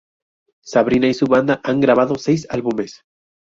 [0.65, 3.03] Sabrina y su banda han grabado seis álbumes.